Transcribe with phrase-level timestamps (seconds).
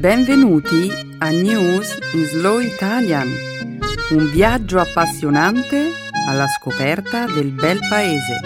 [0.00, 3.28] Benvenuti a News in Slow Italian,
[4.12, 5.90] un viaggio appassionante
[6.26, 8.40] alla scoperta del bel paese.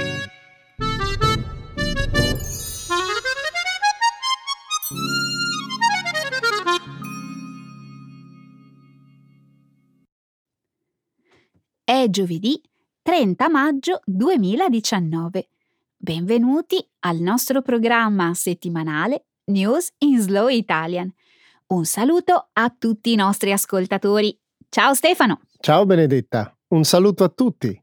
[11.85, 12.61] È giovedì
[13.01, 15.49] 30 maggio 2019.
[15.97, 21.13] Benvenuti al nostro programma settimanale News in Slow Italian
[21.75, 24.39] un saluto a tutti i nostri ascoltatori.
[24.69, 25.41] Ciao Stefano.
[25.59, 27.77] Ciao Benedetta, un saluto a tutti.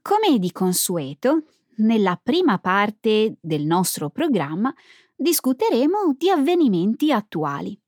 [0.00, 1.44] Come di consueto,
[1.76, 4.72] nella prima parte del nostro programma
[5.14, 7.78] discuteremo di avvenimenti attuali.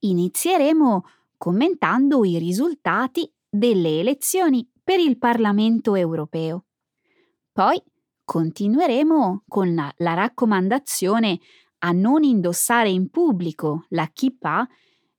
[0.00, 1.04] Inizieremo
[1.36, 6.66] commentando i risultati delle elezioni per il Parlamento europeo.
[7.52, 7.82] Poi
[8.24, 11.40] continueremo con la, raccomandazione
[11.78, 14.66] a non indossare in pubblico la kippa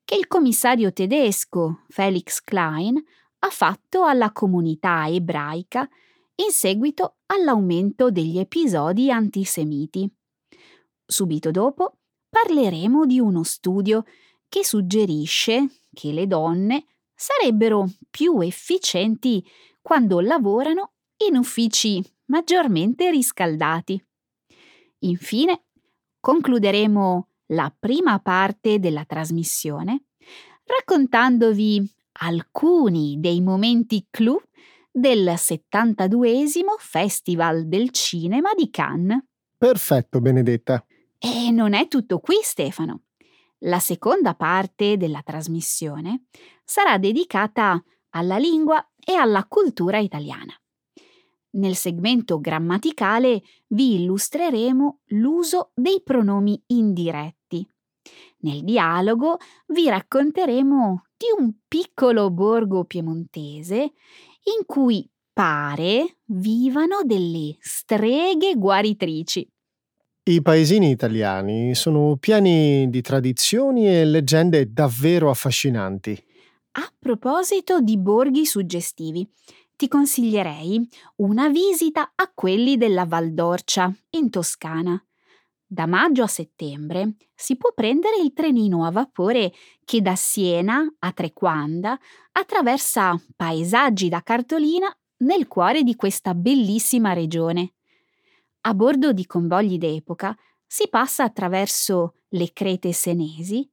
[0.03, 2.95] che il commissario tedesco Felix Klein
[3.39, 5.87] ha fatto alla comunità ebraica
[6.35, 10.09] in seguito all'aumento degli episodi antisemiti.
[11.05, 11.97] Subito dopo
[12.29, 14.03] parleremo di uno studio
[14.49, 19.45] che suggerisce che le donne sarebbero più efficienti
[19.81, 20.93] quando lavorano
[21.27, 24.01] in uffici maggiormente riscaldati.
[24.99, 25.66] Infine,
[26.27, 30.07] concluderemo la prima parte della trasmissione
[30.65, 31.89] raccontandovi
[32.19, 34.37] alcuni dei momenti clou
[34.91, 36.43] del 72
[36.79, 39.23] Festival del Cinema di Cannes.
[39.57, 40.85] Perfetto, Benedetta.
[41.17, 43.03] E non è tutto qui, Stefano.
[43.59, 46.25] La seconda parte della trasmissione
[46.65, 50.53] sarà dedicata alla lingua e alla cultura italiana.
[51.51, 57.67] Nel segmento grammaticale vi illustreremo l'uso dei pronomi indiretti.
[58.39, 59.37] Nel dialogo
[59.67, 69.49] vi racconteremo di un piccolo borgo piemontese in cui pare vivano delle streghe guaritrici.
[70.23, 76.21] I paesini italiani sono pieni di tradizioni e leggende davvero affascinanti.
[76.71, 79.27] A proposito di borghi suggestivi,
[79.77, 84.99] ti consiglierei una visita a quelli della Valdorcia, in Toscana.
[85.69, 89.53] Da maggio a settembre si può prendere il trenino a vapore
[89.85, 91.97] che da Siena a Trequanda
[92.31, 97.73] attraversa paesaggi da cartolina nel cuore di questa bellissima regione.
[98.61, 100.35] A bordo di convogli d'epoca
[100.65, 103.69] si passa attraverso le crete senesi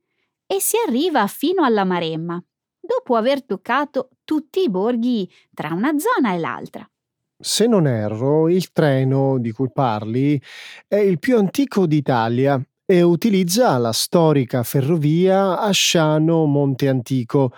[0.47, 2.43] e si arriva fino alla Maremma,
[2.79, 6.89] dopo aver toccato tutti i borghi tra una zona e l'altra.
[7.39, 10.41] Se non erro, il treno di cui parli
[10.87, 17.53] è il più antico d'Italia e utilizza la storica ferrovia Asciano-Monte Antico,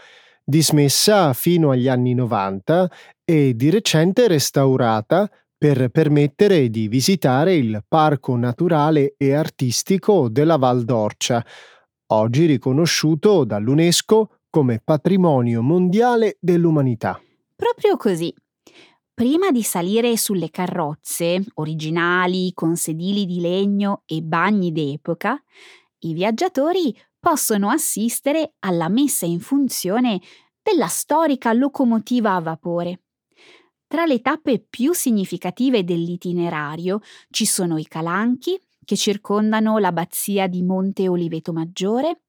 [0.44, 2.91] dismessa fino agli anni 90
[3.25, 5.28] e di recente restaurata
[5.59, 11.44] per permettere di visitare il Parco naturale e artistico della Val d'Orcia,
[12.09, 17.21] oggi riconosciuto dall'UNESCO come patrimonio mondiale dell'umanità.
[17.55, 18.33] Proprio così.
[19.12, 25.39] Prima di salire sulle carrozze, originali con sedili di legno e bagni d'epoca,
[26.05, 30.22] i viaggiatori possono assistere alla messa in funzione
[30.62, 33.03] della storica locomotiva a vapore.
[33.87, 41.09] Tra le tappe più significative dell'itinerario ci sono i calanchi, che circondano l'abbazia di Monte
[41.09, 42.21] Oliveto Maggiore,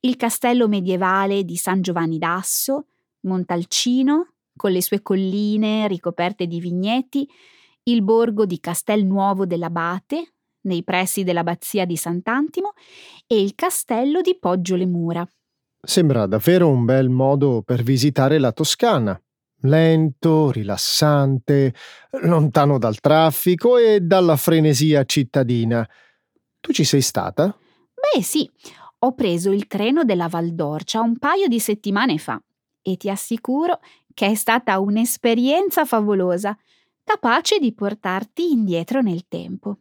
[0.00, 2.86] il castello medievale di San Giovanni d'Asso,
[3.20, 7.28] Montalcino, con le sue colline ricoperte di vigneti,
[7.84, 10.32] il borgo di Castelnuovo dell'Abate,
[10.62, 12.72] nei pressi dell'abbazia di Sant'Antimo,
[13.26, 15.28] e il castello di Poggio le Mura.
[15.80, 19.20] Sembra davvero un bel modo per visitare la Toscana.
[19.62, 21.74] Lento, rilassante,
[22.22, 25.88] lontano dal traffico e dalla frenesia cittadina.
[26.60, 27.46] Tu ci sei stata?
[27.46, 28.48] Beh sì,
[29.00, 32.40] ho preso il treno della Valdorcia un paio di settimane fa
[32.82, 33.80] e ti assicuro
[34.14, 36.56] che è stata un'esperienza favolosa,
[37.02, 39.78] capace di portarti indietro nel tempo.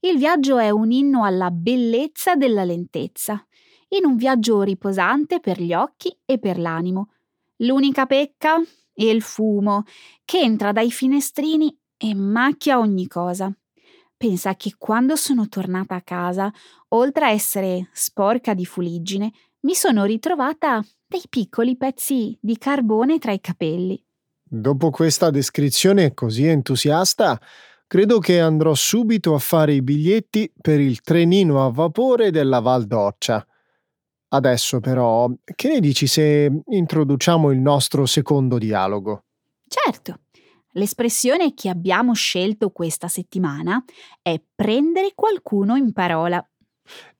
[0.00, 3.44] Il viaggio è un inno alla bellezza della lentezza,
[3.88, 7.12] in un viaggio riposante per gli occhi e per l'animo.
[7.56, 8.60] L'unica pecca
[9.00, 9.84] e il fumo
[10.24, 13.52] che entra dai finestrini e macchia ogni cosa.
[14.16, 16.52] Pensa che quando sono tornata a casa,
[16.88, 19.30] oltre a essere sporca di fuliggine,
[19.60, 24.02] mi sono ritrovata dei piccoli pezzi di carbone tra i capelli.
[24.42, 27.40] Dopo questa descrizione così entusiasta,
[27.86, 32.86] credo che andrò subito a fare i biglietti per il trenino a vapore della Val
[32.86, 33.46] d'Orcia.
[34.30, 39.24] Adesso però, che ne dici se introduciamo il nostro secondo dialogo?
[39.66, 40.20] Certo,
[40.72, 43.82] l'espressione che abbiamo scelto questa settimana
[44.20, 46.46] è prendere qualcuno in parola.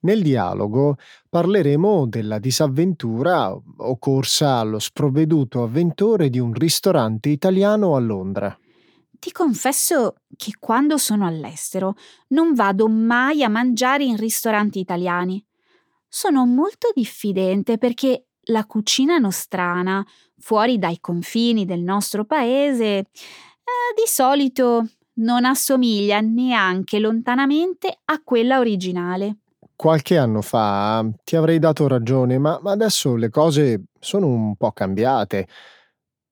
[0.01, 0.97] Nel dialogo
[1.27, 8.57] parleremo della disavventura occorsa allo sprovveduto avventore di un ristorante italiano a Londra.
[9.11, 11.95] Ti confesso che quando sono all'estero
[12.29, 15.43] non vado mai a mangiare in ristoranti italiani.
[16.11, 20.03] Sono molto diffidente perché la cucina nostrana,
[20.39, 23.05] fuori dai confini del nostro paese, eh,
[23.95, 24.87] di solito
[25.19, 29.37] non assomiglia neanche lontanamente a quella originale.
[29.75, 35.47] Qualche anno fa ti avrei dato ragione, ma adesso le cose sono un po' cambiate.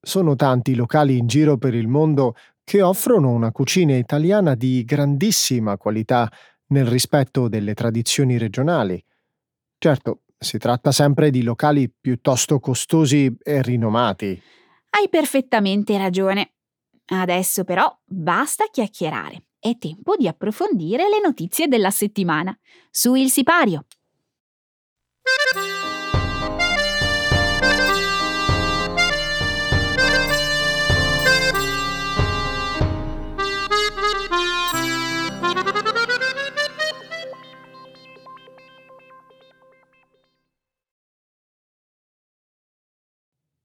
[0.01, 5.77] Sono tanti locali in giro per il mondo che offrono una cucina italiana di grandissima
[5.77, 6.29] qualità
[6.69, 9.01] nel rispetto delle tradizioni regionali.
[9.79, 14.41] Certo, si tratta sempre di locali piuttosto costosi e rinomati.
[14.89, 16.53] Hai perfettamente ragione.
[17.05, 19.43] Adesso però basta chiacchierare.
[19.59, 22.57] È tempo di approfondire le notizie della settimana.
[22.89, 23.85] Su il sipario.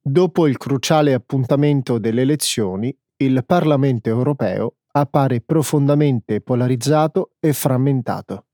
[0.04, 8.46] Dopo il cruciale appuntamento delle elezioni, il Parlamento europeo appare profondamente polarizzato e frammentato.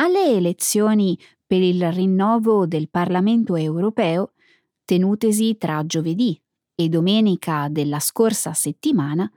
[0.00, 1.16] Alle elezioni
[1.46, 4.32] per il rinnovo del Parlamento europeo,
[4.84, 6.36] tenutesi tra giovedì
[6.74, 9.30] e domenica della scorsa settimana,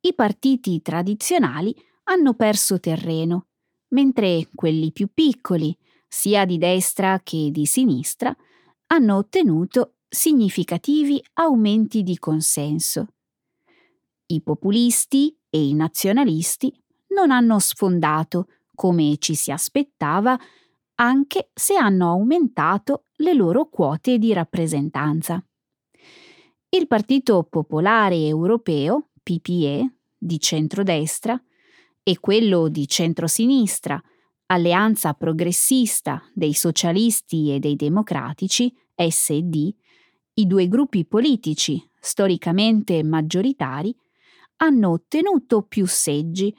[0.00, 1.74] i partiti tradizionali
[2.04, 3.46] hanno perso terreno,
[3.88, 5.76] mentre quelli più piccoli,
[6.14, 8.36] sia di destra che di sinistra,
[8.88, 13.06] hanno ottenuto significativi aumenti di consenso.
[14.26, 16.70] I populisti e i nazionalisti
[17.14, 20.38] non hanno sfondato, come ci si aspettava,
[20.96, 25.42] anche se hanno aumentato le loro quote di rappresentanza.
[26.68, 31.42] Il Partito Popolare Europeo, PPE, di centrodestra,
[32.02, 34.02] e quello di centrosinistra,
[34.52, 39.74] Alleanza Progressista dei Socialisti e dei Democratici, SD,
[40.34, 43.96] i due gruppi politici storicamente maggioritari
[44.56, 46.54] hanno ottenuto più seggi,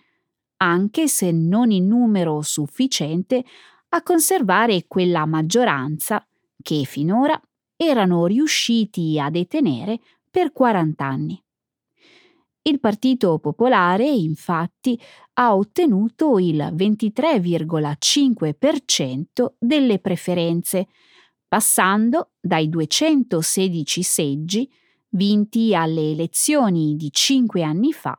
[0.57, 3.45] anche se non in numero sufficiente
[3.89, 6.27] a conservare quella maggioranza
[6.63, 7.39] che finora
[7.75, 9.99] erano riusciti a detenere
[10.31, 11.42] per 40 anni.
[12.65, 14.97] Il Partito Popolare, infatti,
[15.33, 20.87] ha ottenuto il 23,5% delle preferenze,
[21.45, 24.71] passando dai 216 seggi
[25.09, 28.17] vinti alle elezioni di cinque anni fa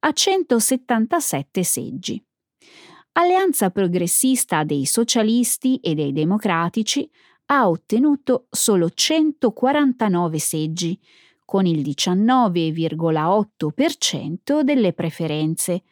[0.00, 2.20] a 177 seggi.
[3.12, 7.08] Alleanza progressista dei socialisti e dei democratici
[7.46, 10.98] ha ottenuto solo 149 seggi,
[11.44, 15.82] con il 19,8% delle preferenze,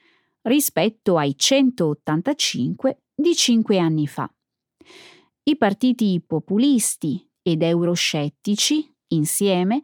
[0.43, 4.33] rispetto ai 185 di cinque anni fa.
[5.45, 9.83] I partiti populisti ed euroscettici, insieme,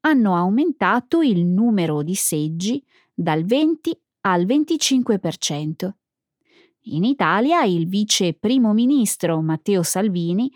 [0.00, 2.80] hanno aumentato il numero di seggi
[3.12, 5.90] dal 20 al 25%.
[6.84, 10.50] In Italia il vice primo ministro Matteo Salvini,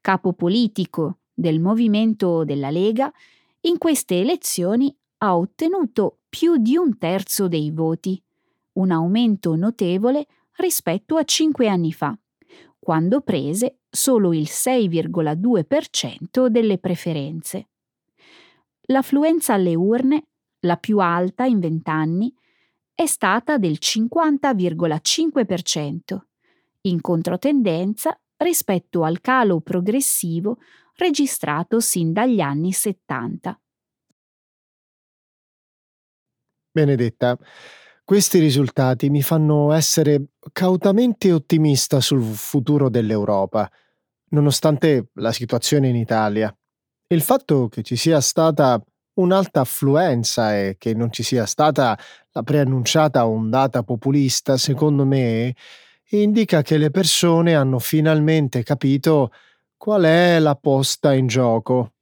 [0.00, 3.10] capo politico del movimento della Lega,
[3.62, 8.22] in queste elezioni ha ottenuto più di un terzo dei voti,
[8.74, 10.26] un aumento notevole
[10.56, 12.16] rispetto a cinque anni fa,
[12.78, 17.68] quando prese solo il 6,2% delle preferenze.
[18.82, 20.28] L'affluenza alle urne,
[20.60, 22.32] la più alta in vent'anni,
[22.94, 26.18] è stata del 50,5%,
[26.82, 30.58] in controtendenza rispetto al calo progressivo
[30.96, 33.60] registrato sin dagli anni 70.
[36.72, 37.36] Benedetta,
[38.04, 43.70] questi risultati mi fanno essere cautamente ottimista sul futuro dell'Europa,
[44.30, 46.54] nonostante la situazione in Italia.
[47.08, 48.80] Il fatto che ci sia stata
[49.14, 51.98] un'alta affluenza e che non ci sia stata
[52.30, 55.54] la preannunciata ondata populista, secondo me,
[56.10, 59.32] indica che le persone hanno finalmente capito
[59.80, 61.94] Qual è la posta in gioco?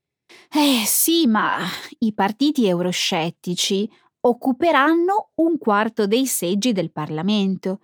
[0.50, 1.58] Eh sì, ma
[2.00, 7.82] i partiti euroscettici occuperanno un quarto dei seggi del Parlamento.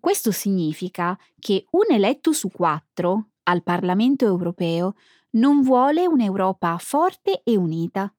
[0.00, 4.94] Questo significa che un eletto su quattro al Parlamento europeo
[5.32, 8.10] non vuole un'Europa forte e unita.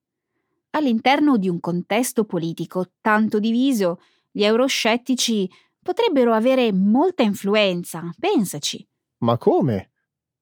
[0.69, 5.49] All'interno di un contesto politico tanto diviso, gli euroscettici
[5.81, 8.87] potrebbero avere molta influenza, pensaci.
[9.21, 9.93] Ma come?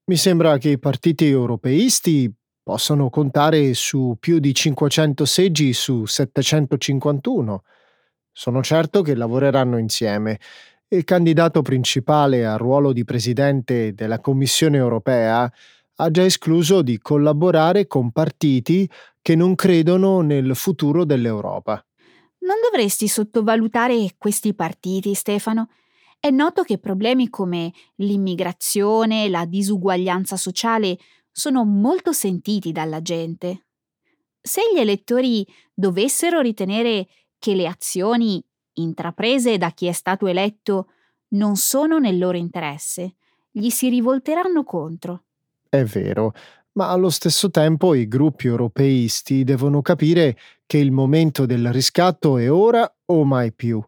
[0.08, 2.32] Mi sembra che i partiti europeisti
[2.62, 7.64] possano contare su più di 500 seggi su 751.
[8.30, 10.38] Sono certo che lavoreranno insieme.
[10.86, 15.52] Il candidato principale al ruolo di presidente della Commissione europea
[15.96, 18.88] ha già escluso di collaborare con partiti
[19.20, 21.84] che non credono nel futuro dell'Europa.
[22.42, 25.68] Non dovresti sottovalutare questi partiti, Stefano.
[26.18, 30.98] È noto che problemi come l'immigrazione, la disuguaglianza sociale
[31.30, 33.66] sono molto sentiti dalla gente.
[34.40, 37.06] Se gli elettori dovessero ritenere
[37.38, 38.42] che le azioni
[38.74, 40.88] intraprese da chi è stato eletto
[41.28, 43.16] non sono nel loro interesse,
[43.50, 45.24] gli si rivolteranno contro.
[45.68, 46.32] È vero,
[46.72, 52.50] ma allo stesso tempo i gruppi europeisti devono capire che il momento del riscatto è
[52.50, 53.82] ora o mai più.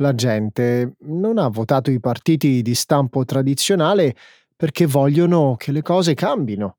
[0.00, 4.14] La gente non ha votato i partiti di stampo tradizionale
[4.54, 6.78] perché vogliono che le cose cambino.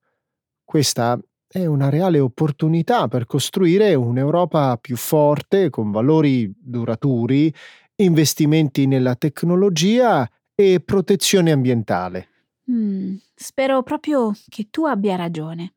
[0.64, 7.54] Questa è una reale opportunità per costruire un'Europa più forte, con valori duraturi,
[7.96, 12.28] investimenti nella tecnologia e protezione ambientale.
[12.72, 15.74] Mm, spero proprio che tu abbia ragione.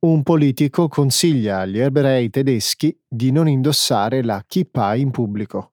[0.00, 5.72] Un politico consiglia agli ebrei tedeschi di non indossare la kippah in pubblico.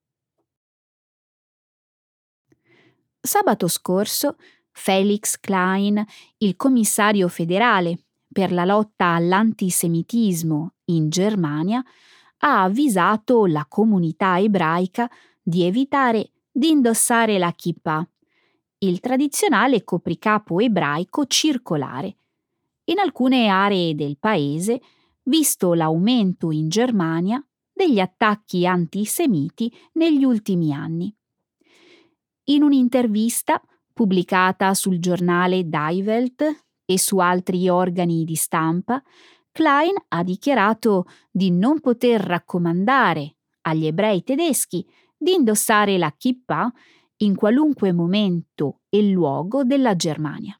[3.22, 4.38] Sabato scorso
[4.72, 6.04] Felix Klein,
[6.40, 8.00] il commissario federale
[8.32, 11.84] per la lotta all'antisemitismo in Germania,
[12.40, 15.08] ha avvisato la comunità ebraica
[15.40, 18.10] di evitare di indossare la kippah,
[18.80, 22.18] il tradizionale copricapo ebraico circolare.
[22.86, 24.82] In alcune aree del paese,
[25.24, 31.14] visto l'aumento in Germania degli attacchi antisemiti negli ultimi anni.
[32.46, 33.62] In un'intervista
[33.92, 39.02] pubblicata sul giornale Die Welt e su altri organi di stampa,
[39.52, 44.86] Klein ha dichiarato di non poter raccomandare agli ebrei tedeschi
[45.18, 46.72] di indossare la kippah
[47.18, 50.60] in qualunque momento e luogo della Germania.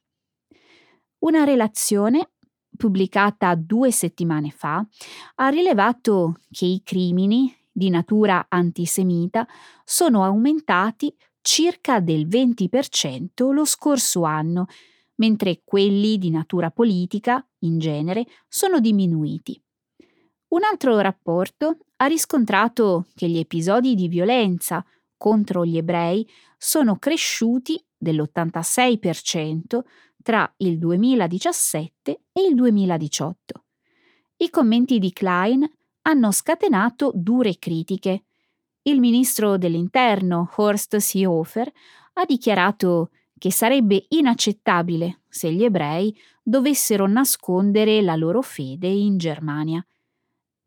[1.18, 2.30] Una relazione
[2.76, 4.86] pubblicata due settimane fa
[5.36, 9.46] ha rilevato che i crimini di natura antisemita
[9.84, 14.66] sono aumentati circa del 20% lo scorso anno,
[15.16, 19.60] mentre quelli di natura politica, in genere, sono diminuiti.
[20.48, 24.84] Un altro rapporto ha riscontrato che gli episodi di violenza
[25.16, 29.80] contro gli ebrei sono cresciuti dell'86%
[30.26, 33.64] tra il 2017 e il 2018.
[34.38, 35.64] I commenti di Klein
[36.02, 38.24] hanno scatenato dure critiche
[38.82, 41.70] il ministro dell'Interno Horst Seehofer
[42.14, 49.86] ha dichiarato che sarebbe inaccettabile se gli ebrei dovessero nascondere la loro fede in Germania.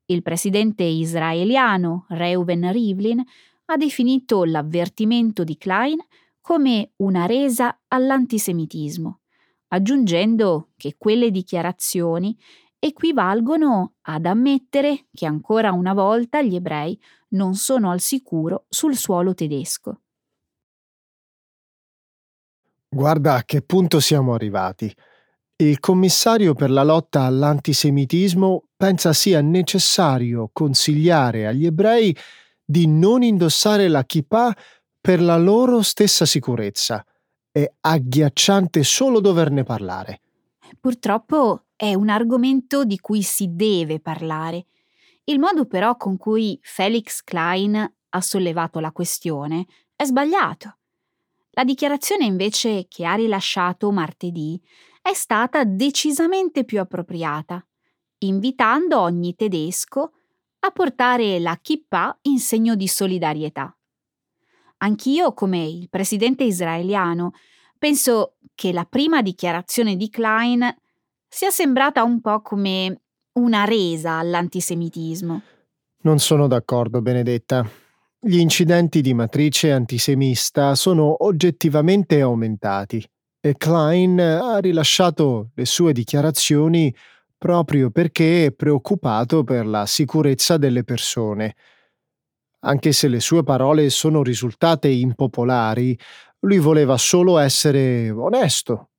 [0.05, 3.21] Il presidente israeliano Reuven Rivlin
[3.65, 5.97] ha definito l'avvertimento di Klein
[6.39, 9.19] come una resa all'antisemitismo,
[9.69, 12.37] aggiungendo che quelle dichiarazioni
[12.77, 16.99] equivalgono ad ammettere che ancora una volta gli ebrei
[17.29, 20.01] non sono al sicuro sul suolo tedesco.
[22.87, 24.93] Guarda a che punto siamo arrivati.
[25.57, 32.15] Il commissario per la lotta all'antisemitismo pensa sia necessario consigliare agli ebrei
[32.63, 34.55] di non indossare la kippah
[35.01, 37.05] per la loro stessa sicurezza.
[37.59, 40.21] È agghiacciante solo doverne parlare.
[40.79, 44.67] Purtroppo è un argomento di cui si deve parlare.
[45.25, 50.77] Il modo però con cui Felix Klein ha sollevato la questione è sbagliato.
[51.49, 54.57] La dichiarazione invece che ha rilasciato martedì
[55.01, 57.61] è stata decisamente più appropriata,
[58.19, 60.13] invitando ogni tedesco
[60.59, 63.77] a portare la kippah in segno di solidarietà.
[64.79, 67.33] Anch'io, come il presidente israeliano,
[67.77, 70.75] penso che la prima dichiarazione di Klein
[71.27, 73.01] sia sembrata un po' come
[73.33, 75.41] una resa all'antisemitismo.
[76.01, 77.69] Non sono d'accordo, Benedetta.
[78.21, 83.01] Gli incidenti di matrice antisemista sono oggettivamente aumentati
[83.39, 86.93] e Klein ha rilasciato le sue dichiarazioni
[87.37, 91.55] proprio perché è preoccupato per la sicurezza delle persone.
[92.61, 95.97] Anche se le sue parole sono risultate impopolari,
[96.39, 98.89] lui voleva solo essere onesto.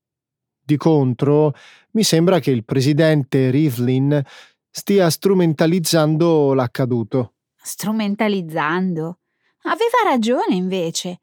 [0.62, 1.52] Di contro,
[1.93, 4.23] mi sembra che il presidente Rivlin
[4.71, 7.35] stia strumentalizzando l'accaduto.
[7.57, 9.19] Strumentalizzando?
[9.62, 11.21] Aveva ragione invece.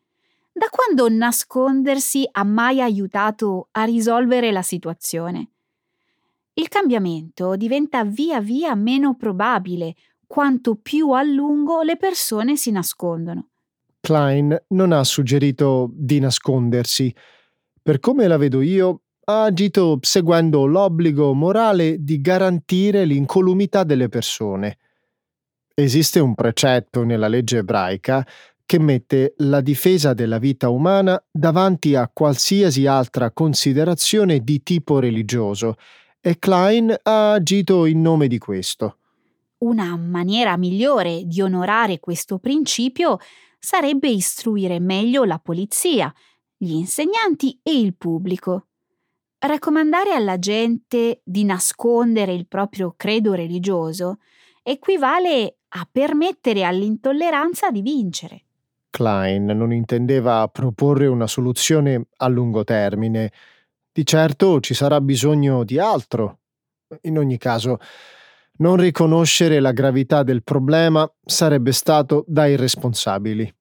[0.52, 5.52] Da quando nascondersi ha mai aiutato a risolvere la situazione?
[6.54, 9.96] Il cambiamento diventa via via meno probabile
[10.28, 13.48] quanto più a lungo le persone si nascondono.
[14.00, 17.14] Klein non ha suggerito di nascondersi.
[17.82, 24.78] Per come la vedo io, ha agito seguendo l'obbligo morale di garantire l'incolumità delle persone.
[25.74, 28.26] Esiste un precetto nella legge ebraica
[28.66, 35.76] che mette la difesa della vita umana davanti a qualsiasi altra considerazione di tipo religioso
[36.20, 38.98] e Klein ha agito in nome di questo.
[39.60, 43.18] Una maniera migliore di onorare questo principio
[43.58, 46.14] sarebbe istruire meglio la polizia,
[46.56, 48.68] gli insegnanti e il pubblico.
[49.40, 54.20] Raccomandare alla gente di nascondere il proprio credo religioso
[54.62, 58.44] equivale a permettere all'intolleranza di vincere.
[58.90, 63.32] Klein non intendeva proporre una soluzione a lungo termine.
[63.92, 66.40] Di certo ci sarà bisogno di altro.
[67.02, 67.80] In ogni caso,
[68.58, 73.57] non riconoscere la gravità del problema sarebbe stato da irresponsabili.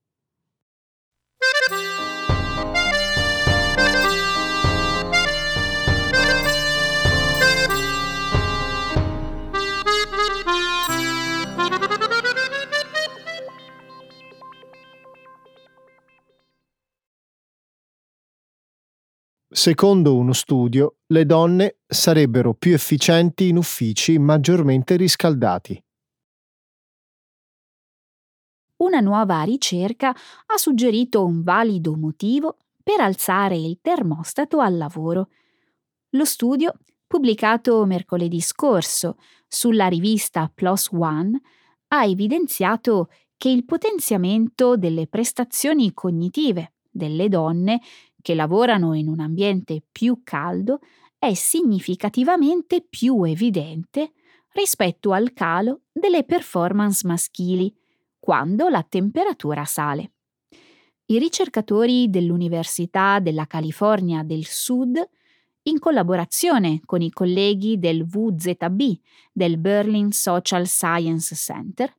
[19.59, 25.83] Secondo uno studio, le donne sarebbero più efficienti in uffici maggiormente riscaldati.
[28.83, 35.31] Una nuova ricerca ha suggerito un valido motivo per alzare il termostato al lavoro.
[36.11, 36.75] Lo studio,
[37.07, 39.17] pubblicato mercoledì scorso
[39.49, 41.41] sulla rivista Plus One,
[41.89, 47.81] ha evidenziato che il potenziamento delle prestazioni cognitive delle donne
[48.27, 50.81] che lavorano in un ambiente più caldo
[51.17, 54.15] è significativamente più evidente
[54.51, 57.73] rispetto al calo delle performance maschili
[58.19, 60.15] quando la temperatura sale.
[61.05, 65.01] I ricercatori dell'Università della California del Sud,
[65.63, 68.81] in collaborazione con i colleghi del VZB
[69.31, 71.95] del Berlin Social Science Center,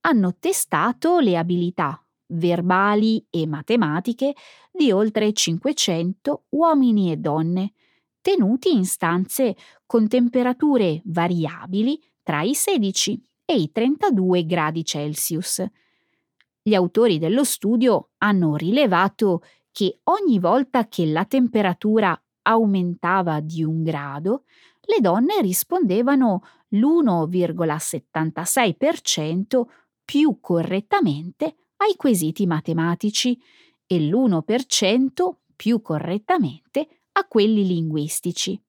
[0.00, 4.34] hanno testato le abilità verbali e matematiche
[4.70, 7.72] di oltre 500 uomini e donne,
[8.20, 15.64] tenuti in stanze con temperature variabili tra i 16 e i 32 gradi Celsius.
[16.62, 23.82] Gli autori dello studio hanno rilevato che ogni volta che la temperatura aumentava di un
[23.82, 24.44] grado,
[24.82, 29.62] le donne rispondevano l'1,76%
[30.04, 33.40] più correttamente ai quesiti matematici
[33.86, 35.08] e l'1%
[35.56, 38.62] più correttamente a quelli linguistici.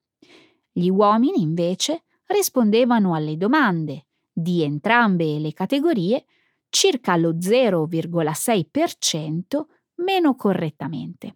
[0.72, 6.26] Gli uomini, invece, rispondevano alle domande di entrambe le categorie
[6.70, 11.36] circa lo 0,6% meno correttamente.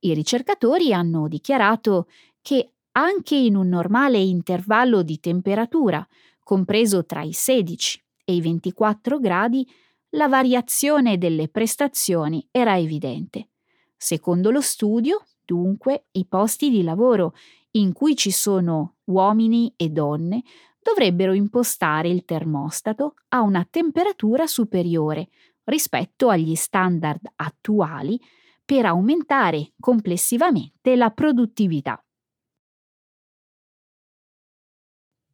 [0.00, 2.08] I ricercatori hanno dichiarato
[2.40, 6.06] che anche in un normale intervallo di temperatura,
[6.42, 9.68] compreso tra i 16 e i 24 gradi,
[10.16, 13.50] la variazione delle prestazioni era evidente.
[13.96, 17.34] Secondo lo studio, dunque, i posti di lavoro
[17.72, 20.42] in cui ci sono uomini e donne
[20.80, 25.28] dovrebbero impostare il termostato a una temperatura superiore
[25.64, 28.18] rispetto agli standard attuali
[28.64, 32.02] per aumentare complessivamente la produttività.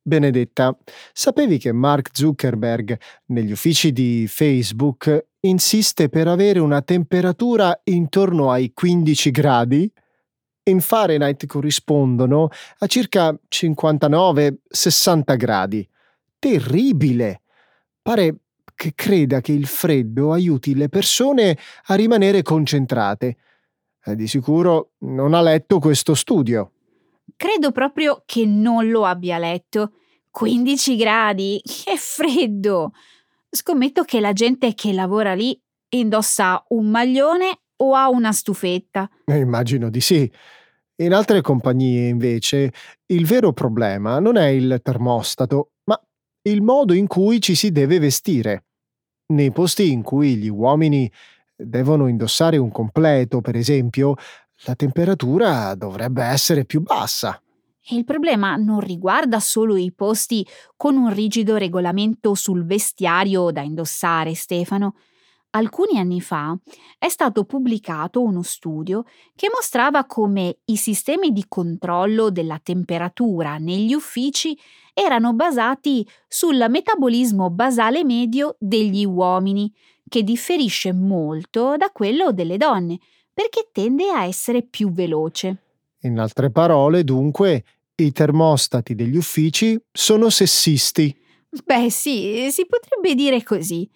[0.04, 0.76] Benedetta,
[1.12, 8.72] sapevi che Mark Zuckerberg negli uffici di Facebook insiste per avere una temperatura intorno ai
[8.72, 9.88] 15 gradi?
[10.64, 15.88] In Fahrenheit corrispondono a circa 59-60 gradi.
[16.38, 17.42] Terribile!
[18.02, 18.36] Pare
[18.74, 23.36] che creda che il freddo aiuti le persone a rimanere concentrate.
[24.04, 26.72] E di sicuro non ha letto questo studio.
[27.36, 29.92] Credo proprio che non lo abbia letto.
[30.30, 31.60] 15 gradi?
[31.62, 32.92] Che freddo!
[33.50, 39.10] Scommetto che la gente che lavora lì indossa un maglione o ha una stufetta.
[39.26, 40.30] Eh, immagino di sì.
[40.96, 42.72] In altre compagnie, invece,
[43.06, 46.00] il vero problema non è il termostato, ma
[46.42, 48.64] il modo in cui ci si deve vestire.
[49.32, 51.10] Nei posti in cui gli uomini
[51.56, 54.14] devono indossare un completo, per esempio,
[54.64, 57.40] la temperatura dovrebbe essere più bassa.
[57.88, 60.46] Il problema non riguarda solo i posti
[60.76, 64.94] con un rigido regolamento sul vestiario da indossare, Stefano.
[65.54, 66.56] Alcuni anni fa
[66.96, 73.92] è stato pubblicato uno studio che mostrava come i sistemi di controllo della temperatura negli
[73.92, 74.56] uffici
[74.94, 79.70] erano basati sul metabolismo basale medio degli uomini,
[80.08, 82.98] che differisce molto da quello delle donne,
[83.32, 85.56] perché tende a essere più veloce.
[86.00, 87.64] In altre parole, dunque,
[87.94, 91.16] i termostati degli uffici sono sessisti.
[91.64, 93.88] Beh sì, si potrebbe dire così.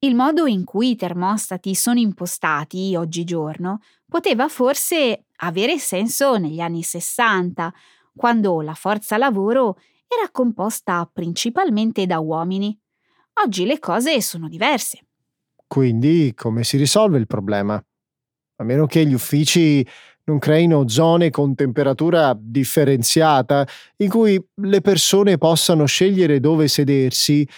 [0.00, 6.82] Il modo in cui i termostati sono impostati oggigiorno poteva forse avere senso negli anni
[6.82, 7.72] 60,
[8.16, 12.76] quando la forza lavoro era composta principalmente da uomini.
[13.44, 15.06] Oggi le cose sono diverse.
[15.66, 17.82] Quindi come si risolve il problema?
[18.60, 19.84] A meno che gli uffici
[20.24, 27.48] non creino zone con temperatura differenziata in cui le persone possano scegliere dove sedersi,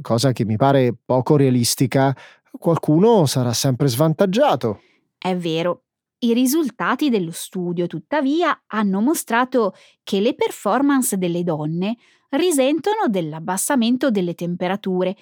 [0.00, 2.16] cosa che mi pare poco realistica,
[2.50, 4.80] qualcuno sarà sempre svantaggiato.
[5.18, 5.82] È vero.
[6.20, 11.96] I risultati dello studio, tuttavia, hanno mostrato che le performance delle donne
[12.30, 15.14] risentono dell'abbassamento delle temperature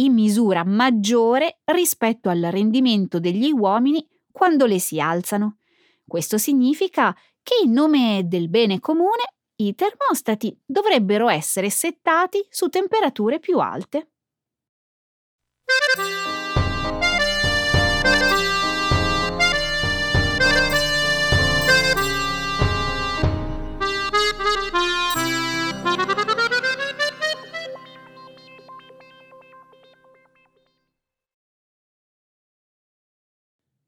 [0.00, 5.58] in misura maggiore rispetto al rendimento degli uomini quando le si alzano.
[6.06, 13.38] Questo significa che in nome del bene comune i termostati dovrebbero essere settati su temperature
[13.38, 14.10] più alte.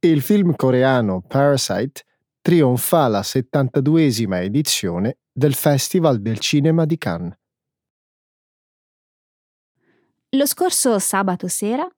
[0.04, 2.02] Il film coreano Parasite
[2.40, 7.38] trionfa alla 72esima edizione del Festival del Cinema di Cannes.
[10.30, 11.88] Lo scorso sabato sera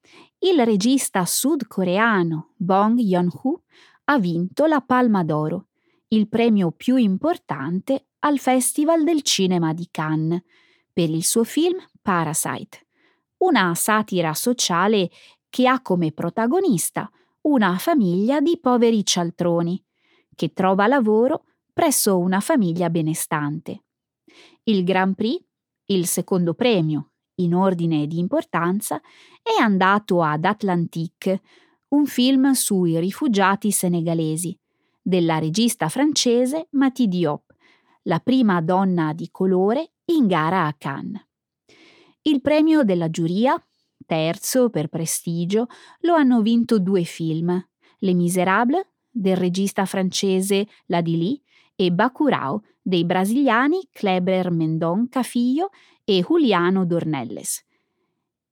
[0.41, 3.63] il regista sudcoreano Bong Joon-ho
[4.05, 5.69] ha vinto la Palma d'Oro,
[6.09, 10.43] il premio più importante al Festival del Cinema di Cannes,
[10.93, 12.87] per il suo film Parasite,
[13.39, 15.09] una satira sociale
[15.49, 17.11] che ha come protagonista
[17.45, 19.83] una famiglia di poveri cialtroni,
[20.35, 23.85] che trova lavoro presso una famiglia benestante.
[24.65, 25.43] Il Grand Prix,
[25.87, 29.01] il secondo premio in ordine di importanza,
[29.43, 31.43] è andato ad Atlantique,
[31.89, 34.57] un film sui rifugiati senegalesi,
[35.03, 37.55] della regista francese Mathilde Diop,
[38.05, 41.27] la prima donna di colore in gara a Cannes.
[42.23, 43.63] Il premio della giuria,
[44.05, 45.67] terzo per prestigio,
[46.01, 47.67] lo hanno vinto due film,
[47.99, 51.41] Les Miserables del regista francese Ladili
[51.77, 55.71] e Bacurau dei brasiliani Kleber Mendon Cafillo
[56.05, 57.65] e Juliano Dornelles.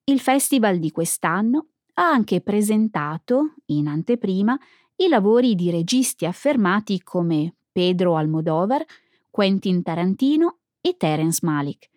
[0.04, 4.58] Il festival di quest'anno ha anche presentato, in anteprima,
[4.96, 8.84] i lavori di registi affermati come Pedro Almodovar,
[9.30, 11.90] Quentin Tarantino e Terence Malik.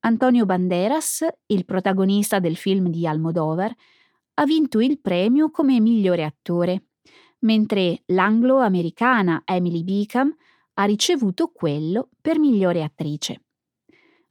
[0.00, 3.74] Antonio Banderas, il protagonista del film di Almodovar,
[4.34, 6.84] ha vinto il premio come migliore attore,
[7.40, 10.34] mentre l'anglo-americana Emily Beacom
[10.74, 13.44] ha ricevuto quello per migliore attrice.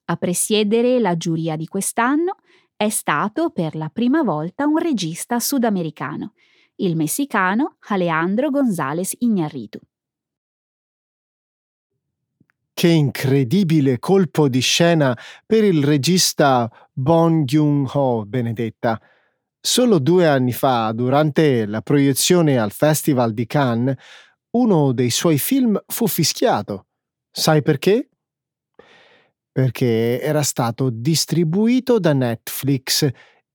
[0.05, 2.37] A presiedere la giuria di quest'anno
[2.75, 6.33] è stato per la prima volta un regista sudamericano,
[6.77, 9.79] il messicano Alejandro González Iñárritu.
[12.79, 15.13] Che incredibile colpo di scena
[15.45, 18.97] per il regista Bong Joon-ho, Benedetta.
[19.59, 23.97] Solo due anni fa, durante la proiezione al Festival di Cannes,
[24.51, 26.85] uno dei suoi film fu fischiato.
[27.29, 28.11] Sai perché?
[29.51, 33.05] Perché era stato distribuito da Netflix,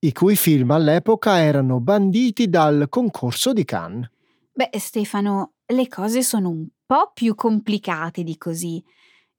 [0.00, 4.10] i cui film all'epoca erano banditi dal concorso di Cannes.
[4.52, 8.84] Beh, Stefano, le cose sono un po' più complicate di così.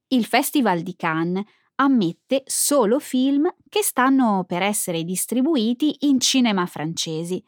[0.08, 7.44] Il Festival di Cannes ammette solo film che stanno per essere distribuiti in cinema francesi,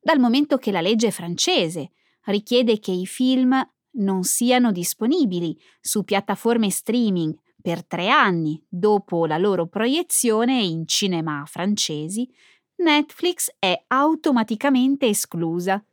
[0.00, 1.92] dal momento che la legge francese
[2.24, 3.60] richiede che i film
[3.92, 11.44] non siano disponibili su piattaforme streaming per tre anni dopo la loro proiezione in cinema
[11.46, 12.28] francesi,
[12.76, 15.84] Netflix è automaticamente esclusa.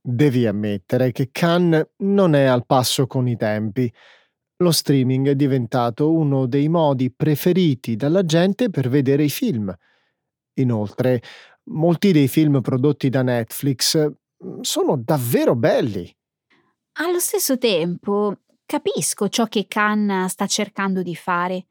[0.00, 3.90] Devi ammettere che Cannes non è al passo con i tempi.
[4.60, 9.72] Lo streaming è diventato uno dei modi preferiti dalla gente per vedere i film.
[10.54, 11.22] Inoltre,
[11.70, 16.12] molti dei film prodotti da Netflix mm, sono davvero belli.
[16.94, 21.66] Allo stesso tempo, capisco ciò che Khan sta cercando di fare.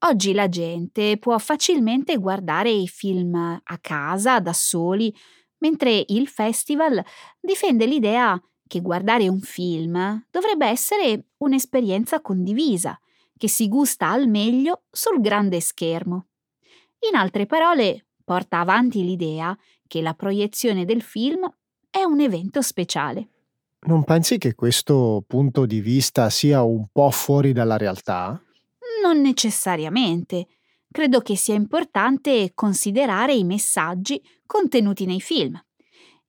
[0.00, 5.14] Oggi la gente può facilmente guardare i film a casa, da soli,
[5.58, 7.02] mentre il festival
[7.40, 8.38] difende l'idea
[8.72, 12.98] che guardare un film dovrebbe essere un'esperienza condivisa,
[13.36, 16.28] che si gusta al meglio sul grande schermo.
[17.10, 19.54] In altre parole, porta avanti l'idea
[19.86, 21.46] che la proiezione del film
[21.90, 23.28] è un evento speciale.
[23.80, 28.42] Non pensi che questo punto di vista sia un po' fuori dalla realtà?
[29.02, 30.46] Non necessariamente.
[30.90, 35.62] Credo che sia importante considerare i messaggi contenuti nei film.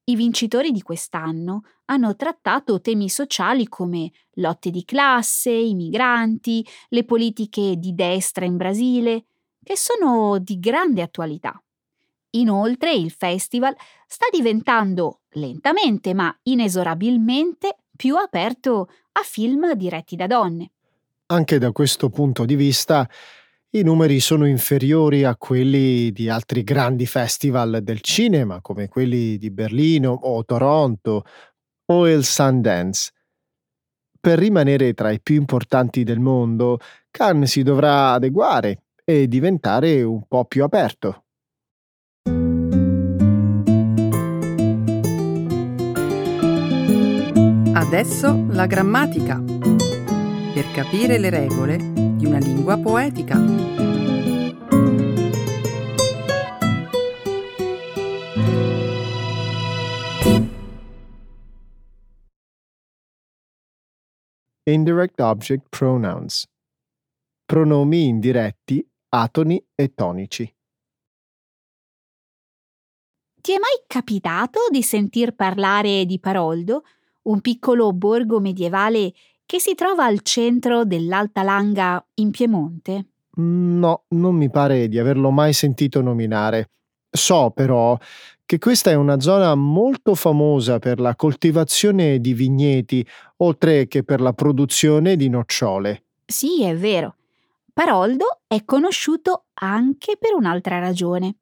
[0.05, 7.05] I vincitori di quest'anno hanno trattato temi sociali come lotte di classe, i migranti, le
[7.05, 9.25] politiche di destra in Brasile,
[9.63, 11.57] che sono di grande attualità.
[12.31, 13.73] Inoltre il festival
[14.05, 20.71] sta diventando lentamente ma inesorabilmente più aperto a film diretti da donne.
[21.27, 23.07] Anche da questo punto di vista
[23.75, 29.49] i numeri sono inferiori a quelli di altri grandi festival del cinema come quelli di
[29.49, 31.23] Berlino o Toronto
[31.85, 33.11] o il Sundance.
[34.19, 36.77] Per rimanere tra i più importanti del mondo,
[37.09, 41.23] Cannes si dovrà adeguare e diventare un po' più aperto.
[47.73, 49.41] Adesso la grammatica.
[50.53, 53.37] Per capire le regole una lingua poetica.
[64.65, 66.47] Indirect Object Pronouns.
[67.45, 70.55] Pronomi indiretti, atoni e tonici.
[73.41, 76.83] Ti è mai capitato di sentir parlare di Paroldo?
[77.23, 79.13] un piccolo borgo medievale
[79.53, 83.09] che si trova al centro dell'Alta Langa in Piemonte?
[83.39, 86.71] Mm, no, non mi pare di averlo mai sentito nominare.
[87.11, 87.95] So però
[88.43, 93.05] che questa è una zona molto famosa per la coltivazione di vigneti,
[93.37, 96.05] oltre che per la produzione di nocciole.
[96.25, 97.17] Sì, è vero.
[97.71, 101.35] Paroldo è conosciuto anche per un'altra ragione.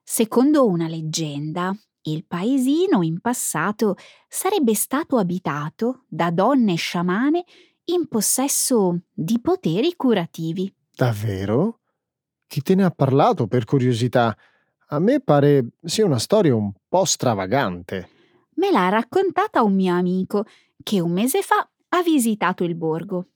[0.00, 3.96] Secondo una leggenda, il paesino in passato
[4.28, 7.44] sarebbe stato abitato da donne sciamane
[7.84, 10.72] in possesso di poteri curativi.
[10.94, 11.80] Davvero?
[12.46, 14.36] Chi te ne ha parlato per curiosità?
[14.88, 18.08] A me pare sia una storia un po' stravagante.
[18.56, 20.44] Me l'ha raccontata un mio amico
[20.82, 23.28] che un mese fa ha visitato il borgo.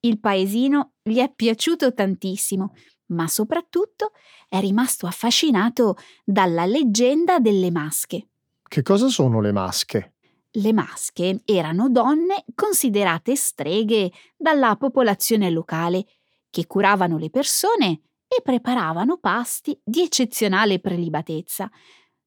[0.00, 2.74] Il paesino gli è piaciuto tantissimo
[3.06, 4.12] ma soprattutto
[4.48, 8.28] è rimasto affascinato dalla leggenda delle masche.
[8.62, 10.14] Che cosa sono le masche?
[10.50, 16.06] Le masche erano donne considerate streghe dalla popolazione locale,
[16.48, 21.70] che curavano le persone e preparavano pasti di eccezionale prelibatezza.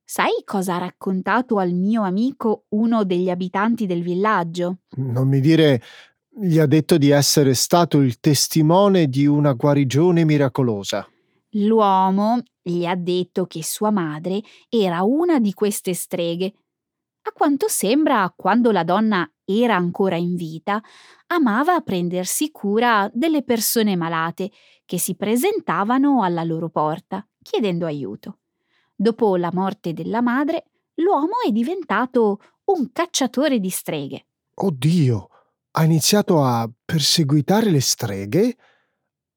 [0.04, 4.80] Sai cosa ha raccontato al mio amico uno degli abitanti del villaggio?
[4.98, 5.82] Non mi dire
[6.39, 11.08] gli ha detto di essere stato il testimone di una guarigione miracolosa.
[11.52, 16.54] L'uomo gli ha detto che sua madre era una di queste streghe.
[17.23, 20.82] A quanto sembra, quando la donna era ancora in vita,
[21.28, 24.52] amava prendersi cura delle persone malate
[24.86, 28.39] che si presentavano alla loro porta, chiedendo aiuto.
[28.95, 34.28] Dopo la morte della madre, l'uomo è diventato un cacciatore di streghe.
[34.54, 35.30] Oddio!
[35.78, 38.58] Ha iniziato a perseguitare le streghe?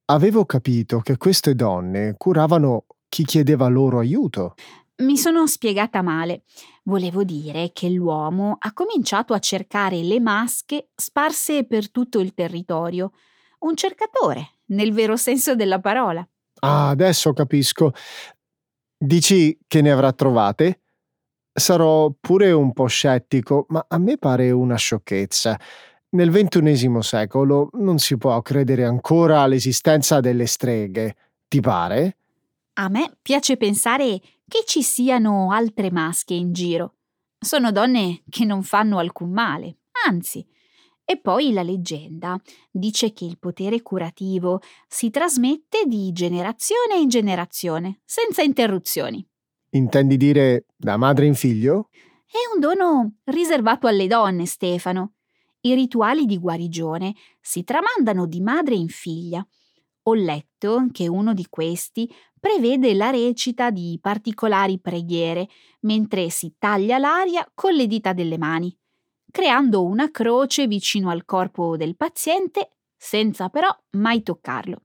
[0.07, 4.55] Avevo capito che queste donne curavano chi chiedeva loro aiuto.
[5.03, 6.45] Mi sono spiegata male.
[6.85, 13.13] Volevo dire che l'uomo ha cominciato a cercare le masche sparse per tutto il territorio.
[13.61, 16.27] Un cercatore, nel vero senso della parola.
[16.61, 17.93] Ah, adesso capisco.
[18.97, 20.81] Dici che ne avrà trovate?
[21.53, 25.59] Sarò pure un po' scettico, ma a me pare una sciocchezza.
[26.13, 31.15] Nel ventunesimo secolo non si può credere ancora all'esistenza delle streghe,
[31.47, 32.17] ti pare?
[32.75, 36.95] A me piace pensare che ci siano altre masche in giro.
[37.39, 40.45] Sono donne che non fanno alcun male, anzi,
[41.05, 48.01] E poi la leggenda dice che il potere curativo si trasmette di generazione in generazione,
[48.05, 49.27] senza interruzioni.
[49.71, 51.89] Intendi dire da madre in figlio?
[52.25, 55.15] È un dono riservato alle donne, Stefano.
[55.63, 59.47] I rituali di guarigione si tramandano di madre in figlia.
[60.05, 65.49] Ho letto che uno di questi prevede la recita di particolari preghiere
[65.81, 68.75] mentre si taglia l'aria con le dita delle mani
[69.31, 74.83] creando una croce vicino al corpo del paziente senza però mai toccarlo.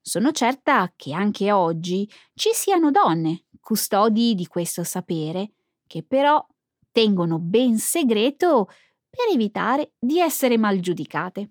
[0.00, 5.52] Sono certa che anche oggi ci siano donne custodi di questo sapere,
[5.86, 6.44] che però
[6.90, 8.68] tengono ben segreto
[9.10, 11.50] per evitare di essere mal giudicate.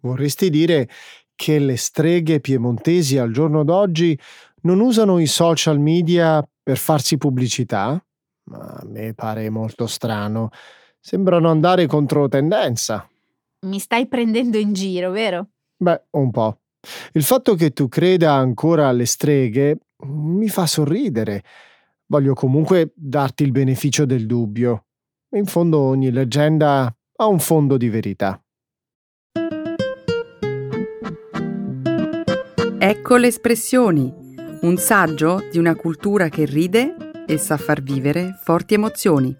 [0.00, 0.88] Vorresti dire
[1.34, 4.18] che le streghe piemontesi al giorno d'oggi
[4.62, 8.02] non usano i social media per farsi pubblicità?
[8.44, 10.50] Ma a me pare molto strano.
[11.00, 13.08] Sembrano andare contro tendenza.
[13.66, 15.48] Mi stai prendendo in giro, vero?
[15.76, 16.58] Beh, un po'.
[17.12, 21.42] Il fatto che tu creda ancora alle streghe mi fa sorridere.
[22.06, 24.83] Voglio comunque darti il beneficio del dubbio.
[25.34, 28.40] In fondo ogni leggenda ha un fondo di verità.
[32.78, 34.14] Ecco le espressioni,
[34.60, 39.34] un saggio di una cultura che ride e sa far vivere forti emozioni.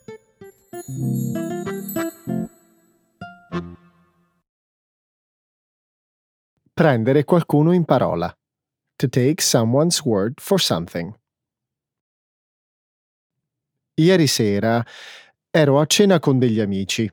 [6.73, 8.37] Prendere qualcuno in parola.
[8.97, 11.17] To take someone's word for something.
[13.97, 14.85] Ieri sera
[15.57, 17.09] ero a cena con degli amici.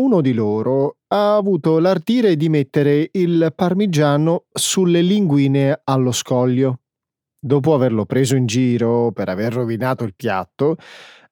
[0.00, 6.80] Uno di loro ha avuto l'ardire di mettere il parmigiano sulle linguine allo scoglio.
[7.38, 10.76] Dopo averlo preso in giro per aver rovinato il piatto,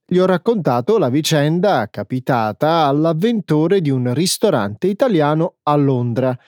[0.07, 6.39] gli ho raccontato la vicenda capitata all'avventore di un ristorante italiano a Londra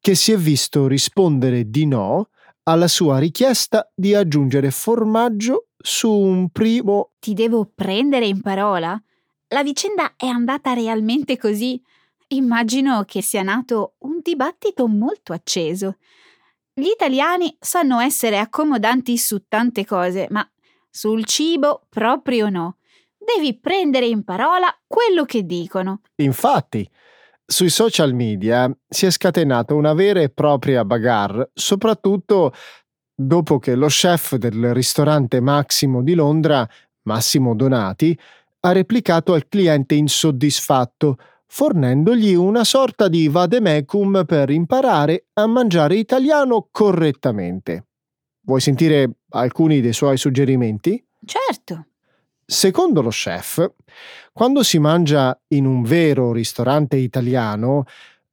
[0.00, 2.30] che si è visto rispondere di no
[2.64, 7.12] alla sua richiesta di aggiungere formaggio su un primo...
[7.20, 9.00] Ti devo prendere in parola?
[9.48, 11.80] La vicenda è andata realmente così?
[12.28, 15.98] Immagino che sia nato un dibattito molto acceso.
[16.74, 20.48] Gli italiani sanno essere accomodanti su tante cose, ma
[20.90, 22.78] sul cibo proprio no.
[23.16, 26.00] Devi prendere in parola quello che dicono.
[26.16, 26.88] Infatti,
[27.44, 32.52] sui social media si è scatenata una vera e propria bagarre, soprattutto
[33.14, 36.68] dopo che lo chef del ristorante Massimo di Londra,
[37.02, 38.18] Massimo Donati,
[38.66, 46.66] ha replicato al cliente insoddisfatto, fornendogli una sorta di vademecum per imparare a mangiare italiano
[46.72, 47.86] correttamente.
[48.40, 51.02] Vuoi sentire alcuni dei suoi suggerimenti?
[51.24, 51.86] Certo.
[52.44, 53.72] Secondo lo chef,
[54.32, 57.84] quando si mangia in un vero ristorante italiano,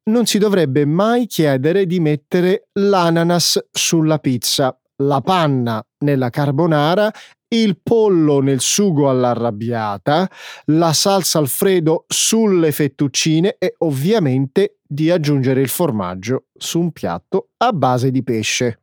[0.05, 7.11] non si dovrebbe mai chiedere di mettere l'ananas sulla pizza, la panna nella carbonara,
[7.53, 10.29] il pollo nel sugo all'arrabbiata,
[10.65, 17.71] la salsa alfredo sulle fettuccine e ovviamente di aggiungere il formaggio su un piatto a
[17.71, 18.81] base di pesce.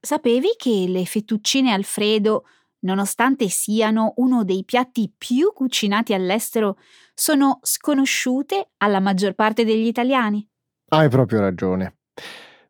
[0.00, 2.44] Sapevi che le fettuccine alfredo
[2.82, 6.78] nonostante siano uno dei piatti più cucinati all'estero,
[7.14, 10.46] sono sconosciute alla maggior parte degli italiani.
[10.88, 11.98] Hai proprio ragione.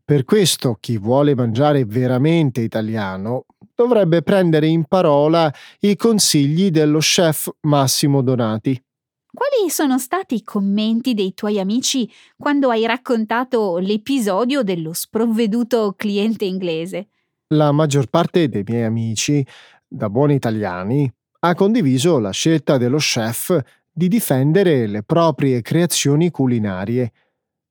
[0.05, 7.51] Per questo chi vuole mangiare veramente italiano dovrebbe prendere in parola i consigli dello chef
[7.63, 8.81] Massimo Donati.
[9.35, 16.45] Quali sono stati i commenti dei tuoi amici quando hai raccontato l'episodio dello sprovveduto cliente
[16.45, 17.09] inglese?
[17.55, 19.45] La maggior parte dei miei amici
[19.93, 23.59] da buoni italiani, ha condiviso la scelta dello chef
[23.91, 27.13] di difendere le proprie creazioni culinarie.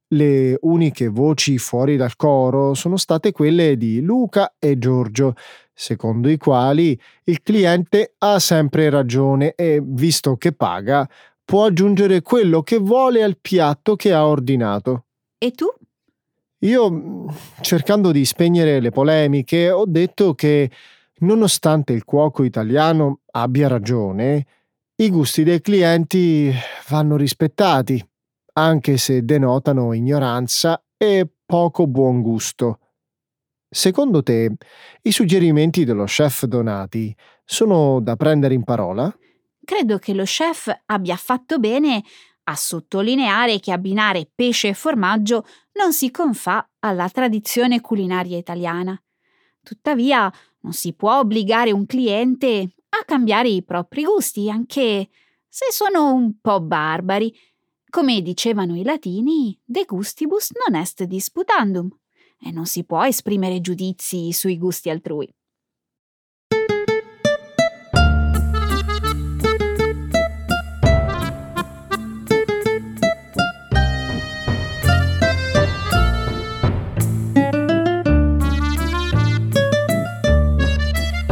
[0.10, 5.36] Le uniche voci fuori dal coro sono state quelle di Luca e Giorgio,
[5.74, 11.10] secondo i quali il cliente ha sempre ragione e, visto che paga,
[11.44, 15.06] può aggiungere quello che vuole al piatto che ha ordinato.
[15.38, 15.68] E tu?
[16.64, 17.26] Io,
[17.62, 20.70] cercando di spegnere le polemiche, ho detto che
[21.22, 24.46] Nonostante il cuoco italiano abbia ragione,
[24.96, 26.52] i gusti dei clienti
[26.88, 28.04] vanno rispettati,
[28.54, 32.80] anche se denotano ignoranza e poco buon gusto.
[33.74, 34.52] Secondo te,
[35.04, 37.16] i suggerimenti dello chef Donati
[37.46, 39.10] sono da prendere in parola?
[39.64, 42.04] Credo che lo chef abbia fatto bene
[42.44, 45.46] a sottolineare che abbinare pesce e formaggio
[45.76, 49.02] non si confà alla tradizione culinaria italiana.
[49.64, 50.30] Tuttavia,
[50.64, 55.08] non si può obbligare un cliente a cambiare i propri gusti, anche
[55.48, 57.34] se sono un po' barbari.
[57.90, 61.90] Come dicevano i latini, de gustibus non est disputandum,
[62.44, 65.30] e non si può esprimere giudizi sui gusti altrui.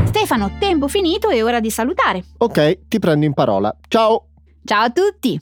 [0.06, 2.24] Stefano, tempo finito, è ora di salutare.
[2.38, 3.76] Ok, ti prendo in parola.
[3.88, 4.28] Ciao!
[4.64, 5.40] Ciao a tutti!